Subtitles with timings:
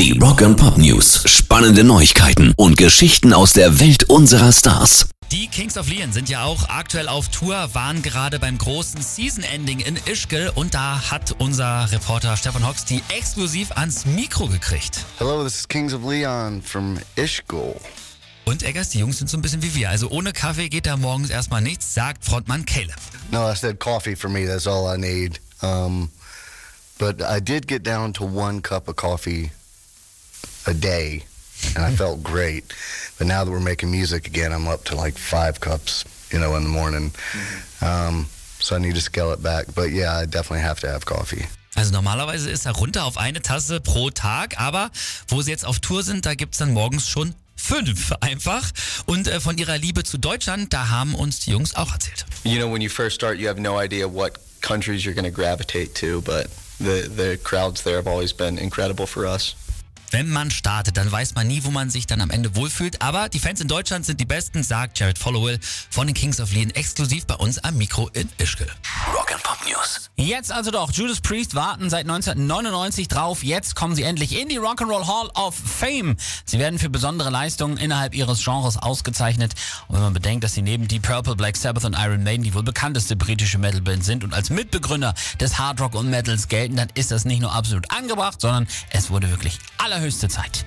[0.00, 1.24] Die Rock and Pop News.
[1.26, 5.10] Spannende Neuigkeiten und Geschichten aus der Welt unserer Stars.
[5.30, 9.80] Die Kings of Leon sind ja auch aktuell auf Tour, waren gerade beim großen Season-Ending
[9.80, 15.04] in Ischgl und da hat unser Reporter Stefan Hox die exklusiv ans Mikro gekriegt.
[15.18, 17.78] Hello, this is Kings of Leon from Ishgul.
[18.46, 19.90] Und Eggers, die Jungs sind so ein bisschen wie wir.
[19.90, 22.96] Also ohne Kaffee geht da morgens erstmal nichts, sagt Frontmann Caleb.
[23.30, 24.46] No, I said coffee for me.
[24.46, 25.42] That's all I need.
[25.60, 26.08] Um,
[26.98, 29.50] but I did get down to one cup of coffee
[30.66, 31.24] a day,
[31.74, 32.64] and I felt great.
[33.18, 36.56] But now that we're making music again, I'm up to like five cups, you know,
[36.56, 37.12] in the morning.
[37.80, 38.26] Um,
[38.58, 39.66] so I need to scale it back.
[39.74, 41.46] But yeah, I definitely have to have coffee.
[41.76, 44.90] Also normalerweise ist er runter auf eine Tasse pro Tag, aber
[45.28, 48.70] wo sie jetzt auf Tour sind, da gibt's dann morgens schon fünf einfach.
[49.06, 52.26] Und äh, von ihrer Liebe zu Deutschland, da haben uns die Jungs auch erzählt.
[52.44, 55.34] You know, when you first start, you have no idea what countries you're going to
[55.34, 59.54] gravitate to, but the, the crowds there have always been incredible for us.
[60.10, 63.00] Wenn man startet, dann weiß man nie, wo man sich dann am Ende wohlfühlt.
[63.00, 65.58] Aber die Fans in Deutschland sind die besten, sagt Jared Followell
[65.88, 68.66] von den Kings of Leon exklusiv bei uns am Mikro in Ischgl.
[69.14, 70.10] Rock and Pop News.
[70.16, 70.92] Jetzt also doch.
[70.92, 73.42] Judas Priest warten seit 1999 drauf.
[73.42, 76.16] Jetzt kommen sie endlich in die Rock'n'Roll Hall of Fame.
[76.44, 79.54] Sie werden für besondere Leistungen innerhalb ihres Genres ausgezeichnet.
[79.88, 82.54] Und wenn man bedenkt, dass sie neben Deep Purple, Black Sabbath und Iron Maiden die
[82.54, 86.88] wohl bekannteste britische Metalband sind und als Mitbegründer des Hard Rock und Metals gelten, dann
[86.94, 90.64] ist das nicht nur absolut angebracht, sondern es wurde wirklich allerhöchste Zeit.